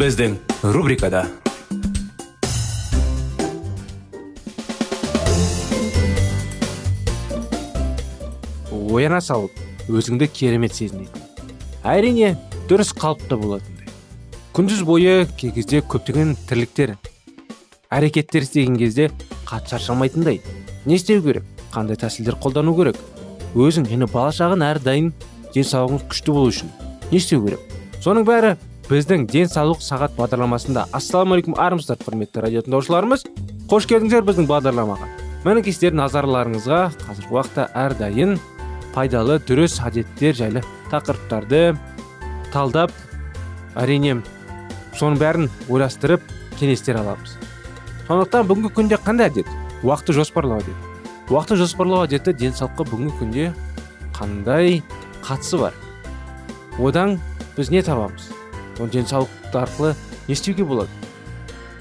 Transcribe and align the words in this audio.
Біздің 0.00 0.38
рубрикада 0.72 1.26
ояна 8.72 9.18
салып 9.20 9.58
өзіңді 9.92 10.30
керемет 10.32 10.72
сезінетін 10.78 11.50
әрине 11.84 12.30
дұрыс 12.70 12.94
қалыпта 12.96 13.36
болатындай 13.42 13.92
күндіз 14.56 14.80
бойы 14.88 15.26
кей 15.36 15.52
көптеген 15.52 16.32
тірліктер 16.48 16.94
әрекеттер 17.92 18.48
істеген 18.48 18.80
кезде 18.80 19.10
қатты 19.44 19.74
шаршамайтындай 19.74 20.40
не 20.86 20.96
істеу 20.96 21.20
керек 21.28 21.44
қандай 21.76 22.00
тәсілдер 22.00 22.40
қолдану 22.40 22.72
керек 22.80 22.96
өзің 23.52 23.92
және 23.92 24.08
бала 24.08 24.32
шағың 24.32 24.64
әрдайым 24.64 25.12
денсаулығыңыз 25.52 26.08
күшті 26.08 26.38
болу 26.40 26.56
үшін 26.56 26.72
не 27.12 27.20
істеу 27.20 27.44
керек 27.44 28.00
соның 28.00 28.24
бәрі 28.24 28.56
біздің 28.90 29.28
денсаулық 29.30 29.84
сағат 29.86 30.16
бағдарламасында 30.16 30.88
ассалаумағалейкум 30.98 31.54
армысыздар 31.62 32.00
құрметті 32.02 32.42
радио 32.42 32.62
тыңдаушыларымыз. 32.66 33.22
Қош 33.70 33.86
келдіңіздер 33.86 34.24
біздің 34.26 34.48
бағдарламаға. 34.50 35.06
Мінекей 35.44 35.76
сіздердің 35.76 36.00
назарларыңызға 36.00 36.80
қазіргі 37.04 37.36
уақытта 37.36 37.68
әрдайым 37.84 38.34
пайдалы 38.90 39.38
дұрыс 39.46 39.78
әдеттер 39.86 40.34
жайлы 40.40 40.64
тақырыптарды 40.90 41.62
талдап 42.50 42.90
әрине 43.78 44.18
соның 44.98 45.22
бәрін 45.22 45.50
ойластырып 45.70 46.26
кеңестер 46.58 46.98
аламыз. 46.98 47.38
Сондықтан 48.10 48.50
бүгінгі 48.50 48.74
күнде 48.74 48.98
қандай 49.06 49.30
әдет? 49.30 49.46
Уақытты 49.86 50.18
жоспарлау 50.18 50.64
әдеті 50.64 50.90
уақытты 51.30 51.60
жоспарлау 51.62 52.08
әдеті 52.08 52.34
денсаулыққа 52.34 52.88
бүгінгі 52.90 53.14
күнде 53.20 53.46
қандай 54.18 54.80
қатысы 55.22 55.62
бар? 55.62 55.78
Одан 56.82 57.20
біз 57.54 57.70
не 57.70 57.86
табамыз? 57.86 58.32
Ол 58.80 58.88
денсаулық 58.88 59.54
арқылы 59.54 59.94
не 60.26 60.34
істеуге 60.34 60.64
болады. 60.64 60.90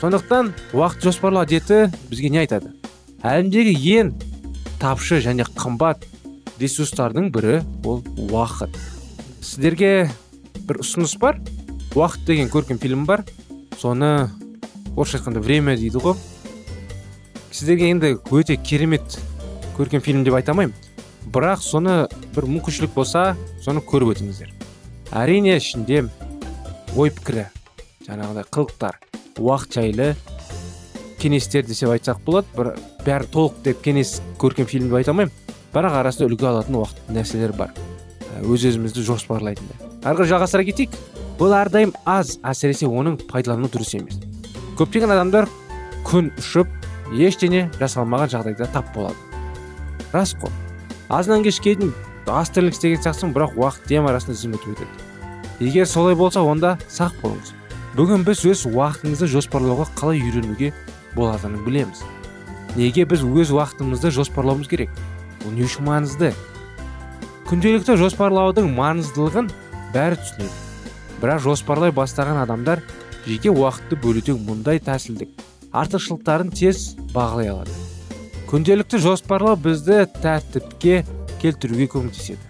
Сондықтан 0.02 0.54
уақыт 0.74 1.04
жоспарлау 1.04 1.44
әдеті 1.44 1.90
бізге 2.10 2.30
не 2.30 2.44
айтады? 2.44 2.74
Әлемдегі 3.24 3.74
ең 4.00 4.14
тапшы 4.80 5.20
және 5.24 5.44
қымбат 5.58 6.06
ресурстардың 6.60 7.32
бірі 7.36 7.60
ол 7.84 8.04
уақыт. 8.30 8.76
Сіздерге 9.42 10.10
бір 10.68 10.82
ұсыныс 10.84 11.18
бар? 11.20 11.40
Уақыт 11.96 12.26
деген 12.28 12.52
көркем 12.52 12.80
фильм 12.80 13.06
бар. 13.06 13.26
Соны 13.80 14.30
орысша 14.96 15.20
айтқанда 15.20 15.44
время 15.44 15.76
дейді 15.76 16.00
ғой. 16.04 16.16
Сіздерге 17.52 17.90
енді 17.92 18.16
өте 18.32 18.56
керемет 18.56 19.20
көркем 19.78 20.00
фильм 20.00 20.24
деп 20.24 20.36
айта 20.40 20.54
алмаймын. 20.54 20.76
Бірақ 21.30 21.64
соны 21.64 22.08
бір 22.36 22.48
мүмкіншілік 22.48 22.94
болса 22.96 23.36
соны 23.64 23.84
көріп 23.84 24.16
өтіңіздер. 24.16 24.54
Әрине 25.12 25.58
ішінде 25.58 26.06
ой 26.98 27.12
пікірі 27.14 27.46
жаңағыдай 28.08 28.48
қылықтар. 28.50 28.98
Уақыт 29.40 29.76
жайлы 29.78 30.08
кеңестер 31.22 31.68
десе 31.68 31.88
айтсақ 31.92 32.24
болады 32.26 32.48
бір 32.56 32.72
бәрі 33.06 33.30
толық 33.34 33.62
деп 33.64 33.84
кеңес 33.86 34.20
көркем 34.42 34.66
фильм 34.66 34.90
деп 34.90 35.00
айта 35.00 35.14
алмаймын. 35.14 35.34
Бірақ 35.74 36.00
арасында 36.00 36.30
үлгі 36.32 36.48
алатын 36.50 36.80
уақыт 36.80 37.12
нәрселер 37.14 37.54
бар. 37.54 37.74
Өз 38.42 38.66
өзімізді 38.72 39.04
жоспарлайтындай. 39.06 39.78
Ары 40.04 40.18
қарай 40.18 40.32
жалғастыра 40.34 40.66
кетейік. 40.66 40.96
Бұл 41.40 41.54
әрдайым 41.56 41.94
аз 42.10 42.38
әсіресе 42.44 42.90
оның 42.90 43.20
пайдалану 43.30 43.70
дұрыс 43.72 43.94
емес. 43.96 44.18
Көптеген 44.80 45.14
адамдар 45.14 45.48
күн 46.08 46.32
ұшып 46.40 46.72
ештеңе 47.16 47.68
жасалмаған 47.80 48.34
жағдайда 48.34 48.68
тап 48.74 48.90
болады. 48.96 49.16
Рас 50.12 50.34
қой. 50.40 50.52
Азаннан 51.10 51.46
кешке 51.46 51.76
дейін 51.76 51.94
ас 52.28 52.52
тірлік 52.54 52.76
істеген 52.76 53.00
сияқтысың 53.04 53.36
бірақ 53.36 53.56
уақыт 53.60 53.88
дем 53.88 54.10
арасында 54.10 54.36
зым 54.40 54.58
өтіп 54.58 54.76
өтеді. 54.76 55.09
Егер 55.60 55.88
солай 55.88 56.16
болса 56.16 56.42
онда 56.42 56.78
сақ 56.90 57.18
болыңыз. 57.24 57.54
Бүгін 57.98 58.24
біз 58.28 58.46
өз 58.48 58.66
уақытыңызды 58.70 59.28
жоспарлауға 59.34 59.90
қалай 60.00 60.22
үйренуге 60.24 60.72
болатынын 61.16 61.66
білеміз. 61.66 62.04
Неге 62.78 63.06
біз 63.10 63.26
өз 63.26 63.52
уақытымызды 63.56 64.12
жоспарлауымыз 64.14 64.70
керек? 64.70 64.94
Бұл 65.44 65.58
не 65.58 65.66
үшін 65.66 65.88
маңызды? 65.90 66.32
Күнделікті 67.50 67.98
жоспарлаудың 67.98 68.70
маңыздылығын 68.78 69.50
бәрі 69.96 70.20
түсінеді. 70.22 70.58
Бірақ 71.20 71.42
жоспарлай 71.48 71.92
бастаған 71.92 72.44
адамдар 72.44 72.84
жеке 73.26 73.50
уақытты 73.52 73.98
бөлудің 74.00 74.38
мұндай 74.46 74.80
тәсілдік 74.86 75.34
артықшылықтарын 75.74 76.52
тез 76.56 76.94
бағалай 77.14 77.50
алады. 77.52 77.74
Күнделікті 78.50 79.02
жоспарлау 79.04 79.58
бізді 79.60 80.06
тәртіпке 80.22 81.04
келтіруге 81.42 81.90
көмектеседі. 81.92 82.42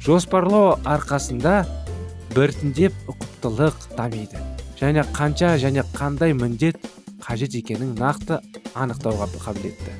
Жоспарлау 0.00 0.78
арқасында 0.84 1.64
біртіндеп 2.34 2.94
ұқыптылық 3.10 3.88
дамиды. 3.96 4.40
Және 4.80 5.04
қанша 5.14 5.54
және 5.62 5.84
қандай 5.94 6.34
міндет 6.34 6.78
қажет 7.22 7.54
екенін 7.56 7.94
нақты 7.98 8.40
анықтауға 8.74 9.28
қабілетті. 9.38 9.94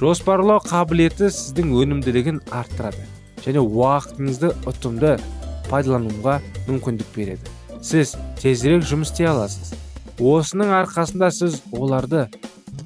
Жоспарлау 0.00 0.58
қабілеті 0.66 1.30
сіздің 1.30 1.70
өнімділігін 1.78 2.40
арттырады 2.50 3.06
және 3.44 3.62
уақытыңызды 3.62 4.50
ұтымды 4.66 5.14
пайдалануға 5.70 6.40
мүмкіндік 6.66 7.14
береді. 7.14 7.46
Сіз 7.82 8.16
тезірек 8.42 8.82
жұмыс 8.86 9.12
істей 9.12 9.30
аласыз. 9.30 9.72
Осының 10.18 10.74
арқасында 10.82 11.30
сіз 11.34 11.60
оларды 11.72 12.26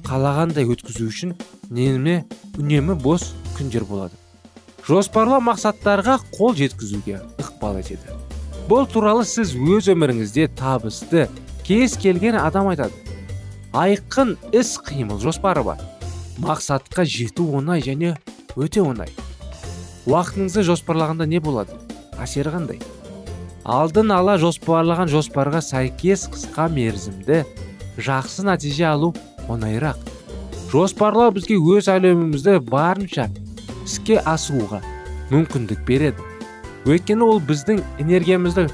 қалағандай 0.07 0.69
өткізу 0.69 1.09
үшін 1.09 1.33
неме 1.69 2.23
үнемі 2.57 2.95
бос 3.01 3.31
күндер 3.57 3.89
болады. 3.89 4.13
Жоспарлау 4.87 5.41
мақсаттарға 5.43 6.21
қол 6.37 6.55
жеткізуге 6.55 7.19
ықпал 7.41 7.81
етеді. 7.81 8.26
Бұл 8.67 8.83
туралы 8.91 9.23
сіз 9.23 9.53
өз 9.55 9.87
өміріңізде 9.93 10.49
табысты 10.59 11.27
кез 11.63 11.95
келген 11.99 12.35
адам 12.35 12.67
айтады. 12.73 12.91
Айқын 13.71 14.35
іс 14.51 14.75
қимыл 14.83 15.21
жоспары 15.23 15.63
бар. 15.63 15.79
Мақсатқа 16.43 17.05
жету 17.07 17.47
оңай 17.55 17.81
және 17.85 18.17
өте 18.59 18.83
оңай. 18.83 19.07
Уақытыңызды 20.07 20.65
жоспарлағанда 20.67 21.27
не 21.27 21.39
болады? 21.39 21.79
Әсері 22.19 22.51
қандай? 22.57 22.83
Алдын 23.63 24.11
ала 24.15 24.37
жоспарлаған 24.39 25.11
жоспарға 25.11 25.63
сәйкес 25.63 26.27
қысқа 26.31 26.67
мерзімді 26.71 27.43
жақсы 27.99 28.45
нәтиже 28.47 28.87
алу 28.91 29.13
оңайырақ. 29.47 29.99
Жоспарлау 30.71 31.31
бізге 31.35 31.55
өз 31.55 31.87
әлемімізді 31.91 32.59
барынша 32.67 33.29
іске 33.85 34.19
асыруға 34.23 34.83
мүмкіндік 35.31 35.83
береді. 35.87 36.23
Өйткені 36.87 37.25
ол 37.27 37.41
біздің 37.43 37.81
энергиямызды 37.99 38.67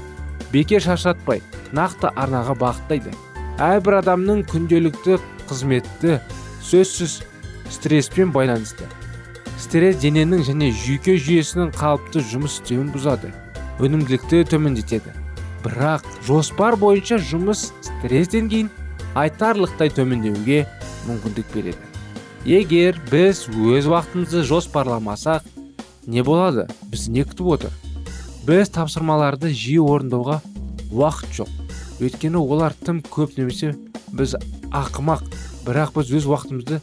бекер 0.52 0.82
шаршатпай 0.84 1.42
нақты 1.74 2.10
арнаға 2.14 2.54
бағыттайды. 2.60 3.14
Әрбір 3.58 3.98
адамның 4.00 4.44
күнделікті 4.50 5.18
қызметті 5.48 6.20
сөзсіз 6.62 7.20
стресспен 7.74 8.30
байланысты. 8.34 8.86
Стресс 9.58 9.98
дененің 10.02 10.44
және 10.46 10.70
жүйке 10.74 11.16
жүйесінің 11.18 11.72
қалыпты 11.74 12.22
жұмыс 12.30 12.60
істеуін 12.60 12.90
бұзады 12.94 13.32
өнімділікті 13.82 14.44
төмендетеді. 14.50 15.14
Бірақ 15.64 16.06
жоспар 16.26 16.76
бойынша 16.78 17.18
жұмыс 17.18 17.70
стресс 17.82 18.30
деңгейін 18.34 18.70
айтарлықтай 19.18 19.90
төмендеуге 19.94 20.64
мүмкіндік 21.08 21.50
береді. 21.54 21.90
Егер 22.44 22.98
біз 23.10 23.46
өз 23.48 23.88
уақытымызды 23.88 24.44
жоспарламасақ 24.44 25.46
не 26.06 26.22
болады? 26.22 26.68
Біз 26.92 27.08
не 27.08 27.24
күтіп 27.24 27.50
отыр? 27.56 27.72
Біз 28.44 28.68
тапсырмаларды 28.74 29.48
жиі 29.56 29.80
орындауға 29.84 30.40
уақыт 30.92 31.32
жоқ. 31.38 31.52
Өйткені 32.04 32.40
олар 32.42 32.74
тым 32.76 33.00
көп 33.00 33.38
немесе 33.38 33.72
біз 34.12 34.34
ақымақ 34.68 35.24
бірақ 35.64 35.94
біз 35.96 36.12
өз 36.18 36.28
уақытымызды 36.28 36.80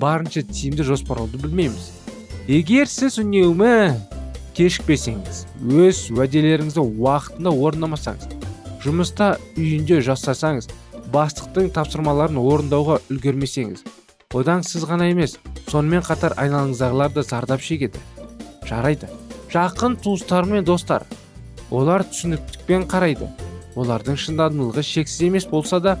барынша 0.00 0.42
тиімді 0.48 0.86
жоспарлауды 0.88 1.40
білмейміз. 1.42 1.90
Егер 2.48 2.88
сіз 2.88 3.18
үнемі 3.20 3.92
кешікпесеңіз 4.56 5.44
өз 5.62 6.04
уәделеріңізді 6.16 6.82
уақытында 6.82 7.52
орындамасаңыз 7.52 8.32
жұмыста 8.82 9.34
үйінде 9.56 10.00
жасасаңыз 10.04 10.70
бастықтың 11.12 11.70
тапсырмаларын 11.76 12.40
орындауға 12.40 12.98
үлгермесеңіз 13.12 13.84
одан 14.34 14.64
сіз 14.66 14.88
ғана 14.88 15.10
емес 15.12 15.36
сонымен 15.68 16.04
қатар 16.06 16.34
айналаңыздағылар 16.40 17.12
да 17.12 17.22
зардап 17.22 17.60
шегеді. 17.60 18.00
Жарайды. 18.68 19.08
Жақын 19.52 19.96
туыстар 20.00 20.46
мен 20.48 20.64
достар. 20.64 21.04
Олар 21.70 22.04
түсініктікпен 22.08 22.86
қарайды. 22.88 23.28
Олардың 23.76 24.16
шындадымдылығы 24.20 24.84
шексіз 24.84 25.26
емес 25.28 25.46
болса 25.48 25.80
да 25.80 25.96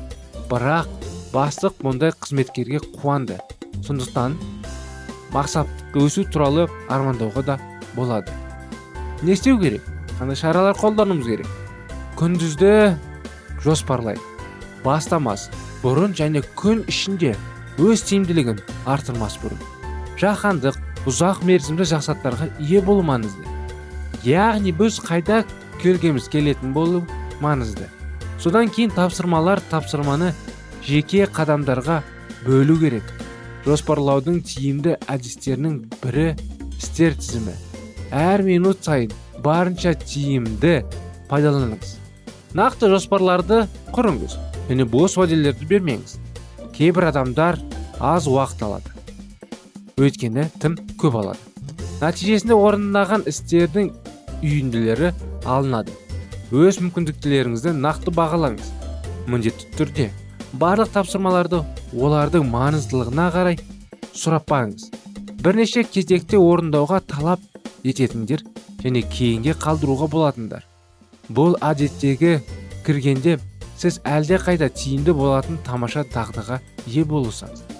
бірақ 0.50 0.88
бастық 1.32 1.80
мұндай 1.84 2.12
қызметкерге 2.16 2.80
қуанды. 2.96 3.38
Сондықтан 3.84 4.36
мақсаттық 5.32 5.96
өсу 6.04 6.24
туралы 6.28 6.68
армандауға 6.88 7.44
да 7.44 7.58
болады. 7.96 8.32
Не 9.22 9.32
істеу 9.32 9.58
керек? 9.60 9.84
Қандай 10.18 10.36
шаралар 10.36 10.76
қолдануымыз 10.76 11.28
керек? 11.28 11.48
Күндізді 12.20 12.96
жоспарлайық 13.64 14.20
бастамас. 14.84 15.48
Бұрын 15.82 16.12
және 16.16 16.44
күн 16.56 16.84
ішінде 16.88 17.34
өз 17.80 18.04
тиімділігін 18.06 18.60
artıрмас 18.86 19.38
бұрын. 19.42 19.60
Жаһандық 20.20 20.76
ұзақ 21.08 21.42
мерзімді 21.46 21.86
жақсаттарға 21.90 22.48
ие 22.62 22.80
болу 22.84 23.02
маңызды. 23.06 23.42
Яғни 24.22 24.70
біз 24.76 25.00
қайда 25.02 25.42
келгіміз 25.82 26.28
келетін 26.30 26.72
болу 26.76 27.02
маңызды. 27.42 27.88
Содан 28.38 28.70
кейін 28.70 28.92
тапсырмалар 28.94 29.62
тапсырманы 29.70 30.30
жеке 30.86 31.26
қадамдарға 31.26 32.02
бөлу 32.46 32.78
керек. 32.78 33.10
Жоспарлаудың 33.66 34.40
тиімді 34.46 34.96
әдістерінің 35.10 35.76
бірі 36.02 36.28
істер 36.78 37.18
тізімі. 37.18 37.54
Әр 38.10 38.42
минут 38.46 38.82
сайын 38.86 39.12
барынша 39.42 39.94
тиімді 39.98 40.80
пайдаланыңыз. 41.30 41.98
Нақты 42.54 42.90
жоспарларды 42.92 43.64
құрыңыз. 43.94 44.38
Және 44.70 44.86
бос 44.86 45.16
уәделерді 45.18 45.66
бермеңіз. 45.70 46.18
Кейбір 46.74 47.10
адамдар 47.10 47.58
аз 47.98 48.26
уақыт 48.30 48.66
алады. 48.66 48.90
Өйткені 49.96 50.48
тым 50.60 50.76
көп 51.02 51.18
алады. 51.18 51.42
Нәтижесінде 52.02 52.54
орындаған 52.54 53.26
істердің 53.30 53.90
үйінділері 54.42 55.12
алынады. 55.46 55.94
Өз 56.52 56.78
мүмкіндіктеріңізді 56.82 57.74
нақты 57.78 58.14
бағалаңыз. 58.14 58.72
Міндетті 59.30 59.70
түрде 59.78 60.08
барлық 60.58 60.92
тапсырмаларды 60.94 61.62
олардың 61.94 62.48
маңыздылығына 62.50 63.28
қарай 63.34 63.58
сұраппаңыз 64.12 64.90
бірнеше 65.42 65.82
кезекте 65.88 66.38
орындауға 66.38 67.00
талап 67.08 67.42
ететіндер 67.84 68.44
және 68.82 69.02
кейінге 69.14 69.56
қалдыруға 69.62 70.10
болатындар. 70.12 70.66
Бұл 71.30 71.56
әдеттегі 71.64 72.40
кіргенде 72.86 73.38
сіз 73.78 74.00
әлде 74.06 74.38
қайда 74.42 74.68
тиімді 74.74 75.14
болатын 75.18 75.58
тамаша 75.66 76.04
дағдыға 76.14 76.60
ие 76.86 77.06
болсаңыз 77.08 77.71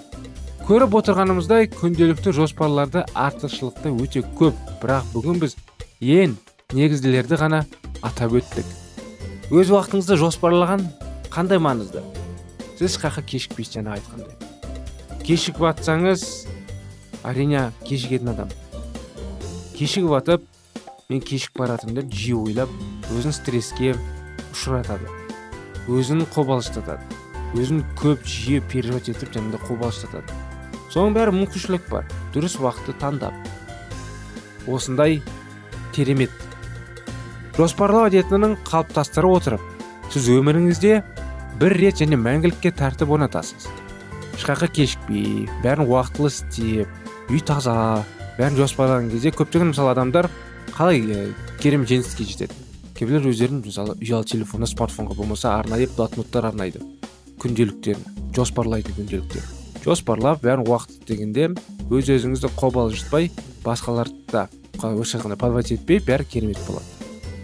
көріп 0.63 0.93
отырғанымыздай 0.95 1.67
күнделікті 1.73 2.31
жоспарларды 2.37 3.01
артықшылықта 3.19 3.89
өте 3.99 4.21
көп. 4.39 4.55
Бірақ 4.79 5.09
бүгін 5.11 5.41
біз 5.41 5.57
ең 5.99 6.37
негізділерді 6.71 7.35
ғана 7.41 7.59
атап 7.99 8.37
өттік. 8.39 8.69
Өз 9.51 9.73
уақытыңызды 9.73 10.15
жоспарлаған 10.21 10.85
қандай 11.33 11.59
маңызды? 11.59 11.99
Сіз 12.77 12.95
жаққа 12.95 13.25
кешікпейсіз 13.27 13.75
жаңа 13.75 13.97
айтқандай. 13.97 14.31
Кешігіп 15.27 15.59
жатсаңыз 15.65 16.23
әрине 17.27 17.65
кешігетін 17.83 18.31
адам. 18.31 18.55
Кешігіп 19.75 20.15
жатып 20.15 20.47
мен 21.09 21.19
кешігіп 21.19 21.59
бара 21.59 21.75
жатырмын 21.75 21.99
деп 21.99 22.15
жиі 22.15 22.39
ойлап 22.39 22.71
өзін 23.11 23.35
стресске 23.35 23.97
ұшыратады. 24.53 25.11
Өзін 25.91 26.23
қобалжытады. 26.31 26.97
Өзін 27.53 27.83
көп 27.99 28.23
жиі 28.23 28.63
переживать 28.71 29.11
етіп 29.11 29.35
жаңағыдай 29.35 29.67
қобалжытады. 29.67 30.42
Соның 30.93 31.15
бәрі 31.17 31.33
мүмкіншілік 31.33 31.87
бар. 31.89 32.05
Дұрыс 32.35 32.59
уақытты 32.61 32.93
таңдап. 33.01 33.33
Осындай 34.69 35.21
керемет. 35.95 36.31
Жоспарлау 37.57 38.07
әдетінің 38.09 38.57
қалыптастыра 38.67 39.29
отырып 39.29 39.63
сіз 40.13 40.29
өміріңізде 40.33 40.99
бір 41.61 41.77
рет 41.79 42.01
және 42.01 42.17
мәңгілікке 42.21 42.73
тәртіп 42.77 43.13
орнатасыз. 43.13 43.67
Ешқаққа 44.37 44.69
кешікпей 44.73 45.47
бәрін 45.65 45.87
уақытылы 45.87 46.31
істеп 46.33 47.29
үй 47.33 47.41
таза 47.45 47.75
бәрін 48.39 48.57
жоспарлаған 48.57 49.09
кезде 49.13 49.33
көптеген 49.33 49.73
мысалы 49.73 49.93
адамдар 49.93 50.29
қалай 50.73 51.01
ә, 51.05 51.25
керемет 51.61 51.89
жеңіске 51.93 52.25
жетеді. 52.29 52.57
Кейбіреулер 52.97 53.33
өздерін 53.33 53.63
мысалы 53.65 53.97
ұялы 54.01 54.29
телефонға 54.29 54.69
смартфонға 54.73 55.17
болмаса 55.17 55.57
арнайы 55.57 55.89
блокноттар 55.97 56.49
арнайды. 56.49 56.81
Күнделіктерін 57.41 58.33
жоспарлайды 58.33 58.95
күнделіктерін 58.97 59.62
жоспарлап 59.83 60.41
бәрін 60.43 60.65
уақыт 60.67 61.03
дегенде 61.07 61.49
өз 61.91 62.09
өзіңізді 62.15 62.53
қобалжытпай 62.57 63.31
басқаларды 63.65 64.31
да 64.31 64.47
подвать 64.79 65.71
етпей 65.71 65.99
бәрі 65.99 66.25
керемет 66.25 66.59
болады. 66.67 66.85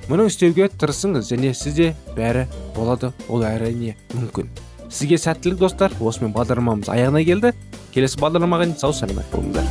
Мұны 0.09 0.25
істеуге 0.25 0.71
тырысыңыз 0.73 1.29
және 1.29 1.53
сізде 1.53 1.91
бәрі 2.17 2.47
болады 2.75 3.11
ол 3.29 3.43
әрине 3.45 3.95
мүмкін. 4.15 4.49
Сізге 4.89 5.19
сәттілік 5.21 5.59
достар. 5.61 5.93
Осымен 6.01 6.33
бағдарламамыз 6.33 6.89
аяғына 6.89 7.21
келді. 7.27 7.53
Келесі 7.93 8.17
бағдарламаға 8.23 8.65
дейін 8.65 8.79
сау 8.81 8.93
саламат 8.97 9.29
болыңыздар. 9.29 9.69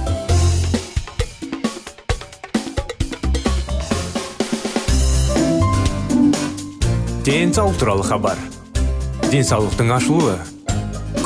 Денсаулық 7.27 7.83
туралы 7.83 8.07
хабар. 8.07 8.39
Денсаулықтың 9.33 9.91
ашылуы. 9.99 10.58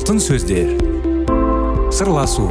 Алтын 0.00 0.16
сөздер. 0.16 0.70
Сырласу 1.92 2.46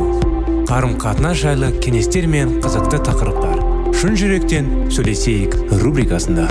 қарым 0.70 0.91
қатынас 1.01 1.39
жайлы 1.41 1.72
кеңестер 1.82 2.27
мен 2.29 2.60
қызықты 2.62 3.00
тақырыптар. 3.08 3.63
Шын 3.98 4.13
жүректен 4.20 4.68
сөйлесейік 4.94 5.58
рубрикасында. 5.82 6.46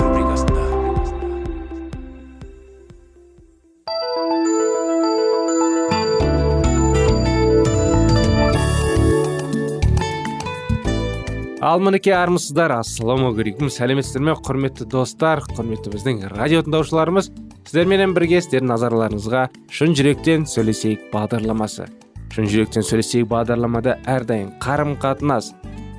Ал 11.63 11.79
мінекей 11.79 12.17
армысыздар 12.17 12.75
ассалаумағалейкум. 12.81 13.71
Сәлеметсіздер 13.71 14.27
ме 14.27 14.35
құрметті 14.35 14.89
достар 14.91 15.45
құрметті 15.47 15.95
біздің 15.95 16.25
радио 16.33 16.65
тыңдаушыларымыз? 16.67 17.31
Сіздерменен 17.69 18.15
бірге 18.17 18.39
сіздердің 18.41 18.71
назарларыңызға 18.71 19.41
шын 19.77 19.91
жүректен 19.93 20.47
сөйлесейік 20.49 21.11
бағдарламасы. 21.11 21.85
Шын 22.33 22.47
жүректен 22.49 22.81
сөйлесейік 22.81 23.27
бағдарламада 23.29 23.93
әрдайым 24.09 24.55
қарым 24.63 24.95
қатынас 24.97 25.51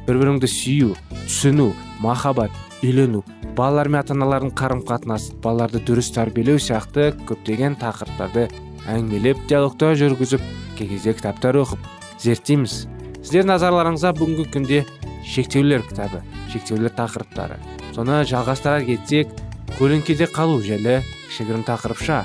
бір 0.09 0.19
біріңді 0.19 0.51
сүю 0.51 0.97
түсіну 1.13 1.69
махаббат 2.03 2.51
үйлену 2.83 3.21
балалар 3.55 3.87
мен 3.87 4.01
ата 4.01 4.17
аналардың 4.17 4.51
қарым 4.59 4.83
қатынасы 4.89 5.37
балаларды 5.45 5.79
дұрыс 5.87 6.11
тәрбиелеу 6.17 6.59
сияқты 6.59 7.13
көптеген 7.29 7.79
тақырыптарды 7.79 8.49
әңгімелеп 8.91 9.47
диалогта 9.47 9.93
жүргізіп 10.01 10.43
кей 10.81 10.91
кезде 10.91 11.15
кітаптар 11.21 11.61
оқып 11.63 11.87
зерттейміз. 12.25 12.77
Сіздер 13.21 13.47
назарларыңызға 13.47 14.17
бүгінгі 14.19 14.49
күнде 14.57 14.83
шектеулер 15.23 15.87
кітабы 15.87 16.25
шектеулер 16.51 16.99
тақырыптары. 16.99 17.63
Соны 17.95 18.25
жалғастыра 18.27 18.83
кетсек 18.91 19.31
көлеңкеде 19.79 20.27
қалу 20.35 20.59
жайлы 20.67 20.99
кішігірім 21.31 21.65
тақырыпша. 21.65 22.25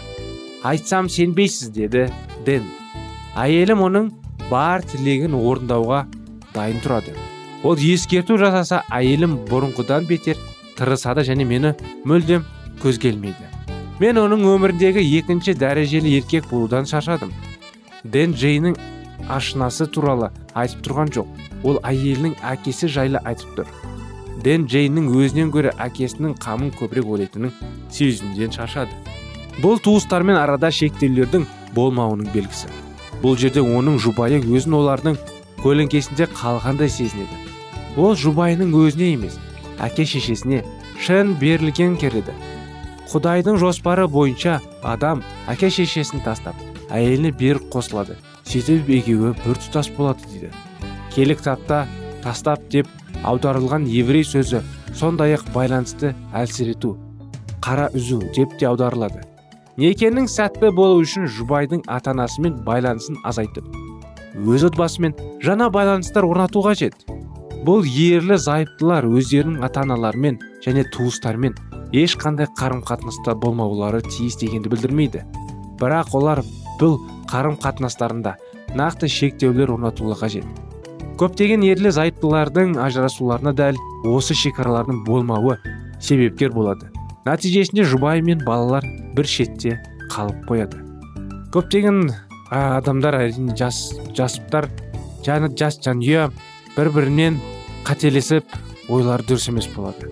Айтсам 0.66 1.08
сенбейсіз 1.14 1.70
деді 1.70 2.10
дэн. 2.46 2.66
Әйелім 3.38 3.86
оның 3.86 4.12
бар 4.50 4.84
тілегін 4.84 5.38
орындауға 5.38 6.06
дайын 6.56 6.82
тұрады. 6.84 7.16
Ол 7.64 7.78
ескерту 7.78 8.40
жасаса 8.42 8.84
әйелім 8.90 9.40
бұрынғыдан 9.50 10.10
бетер 10.10 10.42
тырысады 10.78 11.24
және 11.26 11.46
мені 11.48 11.76
мүлдем 12.06 12.44
көзге 12.84 13.14
ілмейді 13.14 13.52
мен 14.00 14.20
оның 14.20 14.44
өміріндегі 14.52 15.04
екінші 15.20 15.56
дәрежелі 15.56 16.12
еркек 16.18 16.50
болудан 16.52 16.88
шаршадым 16.90 17.32
дэн 18.04 18.36
джейннің 18.36 18.76
ашынасы 19.32 19.88
туралы 19.88 20.32
айтып 20.54 20.84
тұрған 20.86 21.14
жоқ. 21.16 21.30
Ол 21.64 21.80
әйелінің 21.88 22.36
әкесі 22.46 22.92
жайлы 22.92 23.22
айтып 23.26 23.56
тұр. 23.58 23.70
Дэн 24.44 24.66
джейннің 24.68 25.12
өзінен 25.16 25.52
гөрі 25.54 25.72
әкесінің 25.80 26.36
қамын 26.44 26.74
көбірек 26.76 27.08
ойлайтынын 27.16 27.54
сезінуден 27.94 28.52
шаршады. 28.52 28.92
Бұл 29.62 29.80
туыстармен 29.80 30.36
арада 30.36 30.72
шектеулердің 30.76 31.46
болмауының 31.76 32.32
белгісі. 32.34 32.68
Бұл 33.24 33.38
жерде 33.40 33.64
оның 33.64 34.00
жұбайы 34.04 34.42
өзін 34.44 34.76
олардың 34.82 35.18
көлеңкесінде 35.64 36.28
қалғандай 36.36 36.92
сезінеді. 36.92 37.40
Ол 37.96 38.18
жұбайының 38.20 38.76
өзіне 38.76 39.14
емес 39.16 39.40
әке 39.80 40.06
шешесіне 40.06 40.64
шын 41.00 41.36
берілген 41.40 41.96
кереді. 42.02 42.36
Құдайдың 43.12 43.60
жоспары 43.62 44.08
бойынша 44.12 44.60
адам 44.84 45.24
әке 45.48 45.70
шешесін 45.72 46.24
тастап 46.26 46.60
әйеліне 46.92 47.32
берік 47.32 47.70
қосылады. 47.74 48.18
Сөйтіп 48.46 48.90
екеуі 49.00 49.34
тұтас 49.46 49.90
болады 49.96 50.28
дейді. 50.30 50.52
Келі 51.16 51.38
кітапта 51.40 51.86
тастап 52.24 52.62
деп 52.70 52.90
аударылған 53.24 53.88
еврей 53.88 54.26
сөзі 54.28 54.62
сондай 54.94 55.38
ақ 55.38 55.48
байланысты 55.56 56.14
әлсірету 56.34 56.96
қара 57.66 57.90
үзу 57.96 58.20
деп 58.36 58.58
те 58.60 58.68
аударылады. 58.70 59.24
Некенің 59.78 60.30
сәтті 60.32 60.70
болу 60.76 61.02
үшін 61.04 61.26
жұбайдың 61.28 61.82
ата 61.92 62.14
анасымен 62.14 62.62
байланысын 62.68 63.18
азайтып 63.28 63.66
өз 64.36 64.66
отбасымен 64.68 65.16
жаңа 65.44 65.70
байланыстар 65.72 66.26
орнату 66.28 66.62
қажет. 66.64 66.96
Бұл 67.66 67.88
ерлі 67.88 68.38
зайыптылар 68.38 69.08
өздерінің 69.08 69.64
ата 69.66 69.82
аналарымен 69.86 70.38
және 70.66 70.84
туыстарымен 70.94 71.56
ешқандай 71.96 72.50
қарым 72.60 72.84
қатынаста 72.86 73.36
болмаулары 73.40 74.04
тиіс 74.06 74.38
дегенді 74.42 74.70
білдірмейді. 74.74 75.24
Бірақ 75.80 76.14
олар 76.20 76.44
бұл 76.80 77.00
қарым 77.32 77.58
қатынастарында 77.64 78.36
нақты 78.76 79.08
шектеулер 79.10 79.72
орнатуы 79.72 80.14
қажет. 80.20 80.46
Көптеген 81.16 81.64
ерлі 81.64 81.92
зайыптылардың 81.96 82.74
ажырасуларына 82.84 83.54
дәл 83.56 83.78
осы 84.12 84.36
шекаралардың 84.36 85.04
болмауы 85.08 85.56
себепкер 86.04 86.52
болады. 86.52 86.90
Нәтижесінде 87.26 87.86
жұбайы 87.88 88.22
мен 88.26 88.44
балалар 88.44 88.84
бір 89.16 89.30
шетте 89.30 89.78
қалып 90.12 90.44
қояды. 90.50 90.82
Көптеген 91.56 92.12
адамдар 92.52 93.16
әрине 93.22 93.56
жас 93.56 93.80
жасыптар 94.18 94.68
жаны 95.26 95.50
жас 95.56 95.80
жанұя 95.80 96.28
бір 96.76 96.92
бірінен 96.92 97.40
қателесіп 97.88 98.60
ойлары 98.92 99.24
дұрыс 99.24 99.48
емес 99.50 99.72
болады. 99.72 100.12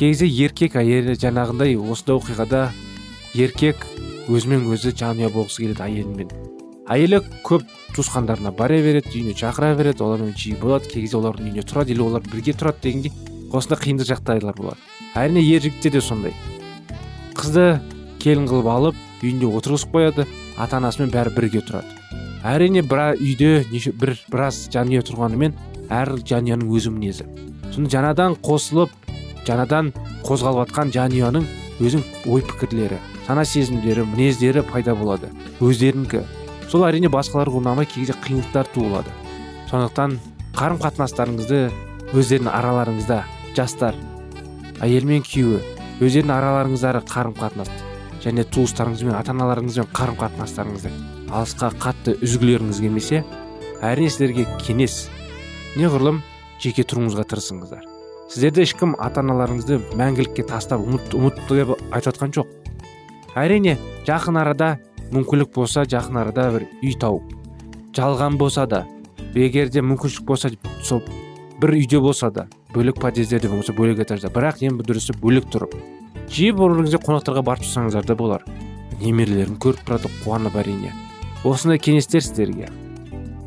Кезде 0.00 0.26
еркек 0.26 0.78
әйелі 0.80 1.18
жаңағындай 1.20 1.76
осындай 1.76 2.16
оқиғада 2.16 2.68
еркек 3.36 3.84
өзімен 4.32 4.64
өзі 4.72 4.96
жанұя 4.96 5.28
болғысы 5.34 5.66
келеді 5.66 5.84
әйелімен. 5.84 6.32
Әйелі 6.88 7.20
көп 7.44 7.64
туысқандарына 7.96 8.52
бара 8.56 8.78
береді 8.82 9.12
үйіне 9.14 9.34
шақыра 9.36 9.74
береді 9.76 10.04
олармен 10.04 10.34
жиі 10.36 10.56
болады 10.60 10.88
кей 10.88 11.04
кезде 11.04 11.18
олардың 11.18 11.48
үйіне 11.48 11.64
тұрады 11.68 11.92
или 11.92 12.04
олар 12.04 12.24
бірге 12.24 12.54
тұрады 12.56 12.82
дегендей 12.82 13.12
осындай 13.52 13.80
қиындық 13.82 14.08
жағдайлар 14.08 14.56
болады. 14.56 14.80
Әрине 15.16 15.42
ер 15.42 15.62
жігітте 15.62 15.90
де 15.90 16.00
сондай. 16.00 16.34
Қызды 17.36 17.80
келін 18.22 18.48
қылып 18.48 18.68
алып 18.72 18.96
үйінде 19.22 19.48
отырғызып 19.58 19.94
қояды 19.94 20.26
ата 20.58 20.78
анасымен 20.78 21.12
бәрі 21.12 21.34
бірге 21.36 21.62
тұрады. 21.64 21.88
Әрине 22.44 22.82
бір 22.86 23.18
үйде 23.18 23.64
неше, 23.72 23.92
бір 23.92 24.14
біраз 24.30 24.68
жанұя 24.72 25.02
тұрғанымен 25.08 25.56
әр 25.90 26.16
жанұяның 26.22 26.72
өз 26.76 26.88
мінезі. 26.92 27.26
Соны 27.74 27.90
жаңадан 27.92 28.36
қосылып 28.44 28.92
жаңадан 29.48 29.92
қозғалып 30.26 30.68
жатқан 30.68 30.92
жанұяның 30.94 31.46
өзінің 31.80 32.28
ой 32.30 32.44
пікірлері 32.46 32.98
сана 33.26 33.44
сезімдері 33.44 34.06
мінездері 34.08 34.62
пайда 34.70 34.94
болады. 34.96 35.32
Өздерінікі. 35.60 36.22
Сол 36.68 36.84
әрине 36.88 37.08
басқаларға 37.12 37.62
ұнамай 37.62 37.88
кейде 37.88 38.14
қиындықтар 38.24 38.68
туылады. 38.74 39.12
Сондықтан 39.70 40.18
қарым 40.56 40.80
қатынастарыңызды 40.82 41.60
өздерінің 42.12 42.52
араларыңызда 42.52 43.18
жастар 43.56 43.96
әйел 44.84 45.06
мен 45.08 45.24
күйеуі 45.26 45.60
өздерінің 46.04 46.34
араларыңыздағы 46.34 47.04
қарым 47.08 47.36
қатынас 47.38 47.70
және 48.22 48.44
туыстарыңызбен 48.54 49.16
ата 49.16 49.32
аналарыңызбен 49.34 49.88
қарым 49.96 50.18
қатынастарыңызды 50.20 50.92
алысқа 51.28 51.70
қатты 51.82 52.16
үзгілеріңіз 52.24 52.80
келмесе 52.84 53.22
әрине 53.84 54.10
сіздерге 54.12 54.46
кеңес 54.64 55.06
неғұрлым 55.78 56.22
жеке 56.62 56.82
тұруыңызға 56.88 57.24
тырысыңыздар. 57.30 57.84
Сіздерді 58.28 58.64
ешкім 58.64 58.96
ата 59.00 59.22
аналарыңызды 59.22 59.78
мәңгілікке 59.96 60.44
тастап 60.48 60.82
ұмыт, 60.82 61.14
ұмытты 61.16 61.60
деп 61.60 61.70
айтып 61.92 62.08
жатқан 62.10 62.34
жоқ. 62.34 62.50
Әрине 63.38 63.76
жақын 64.08 64.40
арада 64.40 64.74
мүмкіндік 65.14 65.54
болса 65.54 65.84
жақын 65.88 66.20
арада 66.22 66.50
бір 66.56 66.68
үй 66.82 66.94
тауып 67.00 67.34
жалған 67.96 68.38
болса 68.38 68.66
да 68.66 68.84
егер 69.34 69.68
де 69.72 69.82
мүмкіншілік 69.82 70.26
болса 70.26 70.50
сол 70.82 71.02
бір 71.60 71.74
үйде 71.78 72.00
болса 72.00 72.30
да 72.30 72.46
бөлек 72.74 73.00
подъездерде 73.00 73.48
болмаса 73.48 73.72
бөлек 73.72 74.02
этажда. 74.04 74.30
Бірақ 74.30 74.62
ең 74.62 74.78
дұрысы 74.84 75.14
бөлек 75.18 75.48
тұрып. 75.52 75.74
Жиі 76.28 76.52
бір 76.52 76.74
біріңізге 76.74 77.00
қонақтарға 77.04 77.42
барып 77.46 77.64
тұрсаңыздар 77.64 78.06
да 78.06 78.16
болар. 78.18 78.44
Немерелерін 79.00 79.56
көріп 79.62 79.86
тұрады 79.86 80.10
қуанып 80.24 80.58
әрине 80.58 80.92
осындай 81.46 81.78
кеңестер 81.78 82.22
сіздерге. 82.24 82.68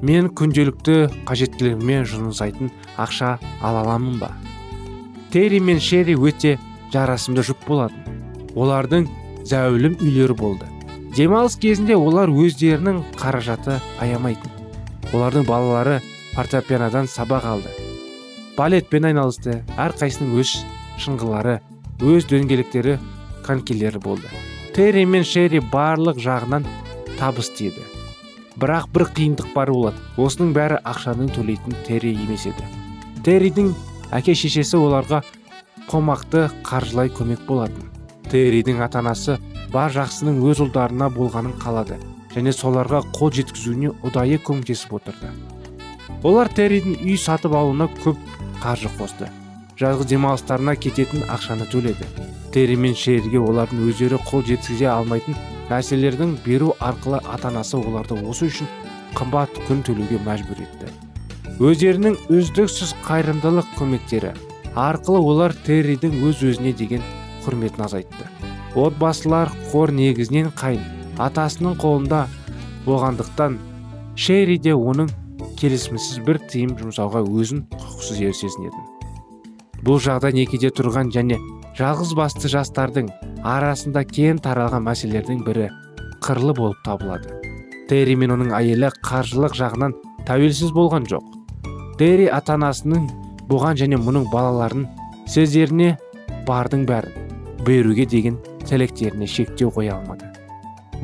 Мен 0.01 0.29
күнделікті 0.33 1.09
қажеттілігіме 1.27 2.01
жұмсайтын 2.07 2.71
ақша 2.97 3.35
ала 3.61 3.83
аламын 3.83 4.17
ба? 4.21 4.31
Терри 5.31 5.59
мен 5.59 5.79
шерри 5.79 6.15
өте 6.15 6.57
жарасымды 6.93 7.43
жұп 7.45 7.67
болатын. 7.67 8.21
Олардың 8.55 9.09
зәулім 9.47 9.99
үйлері 9.99 10.37
болды. 10.39 10.71
Демалыс 11.15 11.57
кезінде 11.59 11.97
олар 11.99 12.31
өздерінің 12.31 13.01
қаражаты 13.19 13.79
аямайтын. 13.99 14.51
Олардың 15.11 15.43
балалары 15.47 15.97
фортепианодан 16.35 17.09
сабақ 17.11 17.47
алды. 17.51 17.71
Балетпен 18.55 19.09
айналысты. 19.09 19.59
Әрқайсының 19.75 20.37
өз 20.39 20.53
шыңғылары 21.03 21.57
өз 21.99 22.29
дөңгелектері 22.31 22.97
конькилері 23.45 23.99
болды. 23.99 24.31
Терри 24.75 25.03
мен 25.05 25.27
шерри 25.27 25.59
барлық 25.59 26.21
жағынан 26.23 26.67
табыс 27.19 27.51
тиеді. 27.57 27.83
Бірақ 28.55 28.87
бір 28.95 29.09
қиындық 29.11 29.51
бар 29.55 29.71
болады 29.73 29.99
осының 30.21 30.55
бәрі 30.55 30.79
ақшаның 30.87 31.31
төлейтін 31.35 31.75
терри 31.87 32.15
емес 32.15 32.47
еді. 32.47 32.63
Терридің 33.25 33.73
әке 34.15 34.35
шешесі 34.35 34.79
оларға 34.79 35.21
қомақты 35.91 36.47
қаржылай 36.63 37.11
көмек 37.11 37.43
болатын. 37.47 37.89
Терридің 38.31 38.79
ата 38.85 38.99
анасы 39.03 39.39
бар 39.71 39.93
жақсының 39.95 40.41
өз 40.51 40.61
ұлдарына 40.65 41.07
болғанын 41.15 41.53
қалады 41.61 41.97
және 42.33 42.51
соларға 42.55 43.01
қол 43.15 43.31
жеткізуіне 43.35 43.93
ұдайы 44.07 44.39
көмектесіп 44.43 44.97
отырды. 44.99 45.31
Олар 46.27 46.51
терридің 46.51 46.99
үй 47.05 47.17
сатып 47.17 47.55
алуына 47.55 47.87
көп 48.03 48.19
қаржы 48.63 48.91
қосты. 48.97 49.29
Жазғы 49.79 50.05
демалыстарына 50.11 50.75
кететін 50.75 51.23
ақшаны 51.31 51.65
төледі. 51.71 52.05
Терри 52.53 52.75
мен 52.75 52.93
шерге 52.95 53.39
олардың 53.39 53.87
өздері 53.87 54.19
қол 54.27 54.43
жеткізе 54.45 54.89
алмайтын 54.91 55.39
нәрселердің 55.71 56.35
беру 56.45 56.75
арқылы 56.79 57.21
ата 57.23 57.49
анасы 57.49 57.79
оларды 57.79 58.19
осы 58.27 58.51
үшін 58.51 58.69
қымбат 59.15 59.55
күн 59.67 59.81
төлеуге 59.87 60.19
мәжбүр 60.27 60.61
етті. 60.67 60.91
Өздерінің 61.63 62.19
үздіксіз 62.29 62.93
қайырымдылық 63.07 63.73
көмектері 63.79 64.35
арқылы 64.75 65.19
олар 65.31 65.55
терридің 65.65 66.21
өз 66.27 66.43
өзіне 66.51 66.75
деген 66.77 67.03
құрметін 67.45 67.85
азайтты. 67.87 68.40
Отбасылар 68.75 69.51
қор 69.71 69.91
негізінен 69.95 70.51
қайын 70.55 70.83
атасының 71.19 71.75
қолында 71.81 72.21
болғандықтан 72.85 73.57
шерри 74.15 74.57
де 74.57 74.73
оның 74.75 75.09
келісімсіз 75.59 76.21
бір 76.25 76.39
тыйым 76.51 76.75
жұмсауға 76.79 77.21
өзін 77.25 77.65
құқықсыз 77.73 78.21
сезінетін. 78.39 78.85
Бұл 79.83 79.99
жағдай 80.01 80.33
некеде 80.37 80.71
тұрған 80.71 81.11
және 81.13 81.37
жалғыз 81.77 82.13
басты 82.17 82.49
жастардың 82.51 83.09
арасында 83.43 84.03
кең 84.07 84.39
таралған 84.45 84.85
мәселелердің 84.87 85.43
бірі 85.45 85.69
қырлы 86.23 86.55
болып 86.57 86.79
табылады. 86.85 87.33
Терри 87.89 88.15
мен 88.15 88.35
оның 88.37 88.53
әйелі 88.55 88.91
қаржылық 89.03 89.57
жағынан 89.57 89.97
тәуелсіз 90.27 90.71
болған 90.75 91.09
жоқ. 91.11 91.25
Терри 91.99 92.29
ата 92.31 92.55
анасының 92.55 93.09
бұған 93.49 93.81
және 93.81 93.99
мұның 93.99 94.29
балаларын 94.31 94.87
сөздеріне 95.29 95.97
бардың 96.47 96.85
бәрін 96.89 97.65
беруге 97.65 98.05
деген 98.05 98.39
тілектеріне 98.71 99.27
шектеу 99.27 99.71
қоя 99.75 99.97
алмады. 99.99 100.29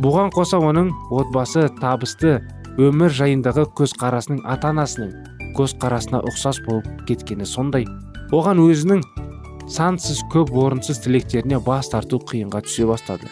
Бұған 0.02 0.32
қоса 0.34 0.60
оның 0.64 0.92
отбасы 1.12 1.68
табысты 1.82 2.38
өмір 2.80 3.14
жайындағы 3.14 3.68
көзқарасының 3.78 4.44
ата 4.48 4.72
анасының 4.72 5.12
көзқарасына 5.58 6.22
ұқсас 6.30 6.62
болып 6.68 6.88
кеткені 7.10 7.48
сондай. 7.50 7.88
Оған 8.32 8.62
өзінің 8.62 9.02
сансыз 9.72 10.22
көп 10.34 10.54
орынсыз 10.56 11.02
тілектеріне 11.04 11.60
бас 11.64 11.90
тарту 11.92 12.22
қиынға 12.22 12.64
түсе 12.68 12.88
бастады. 12.88 13.32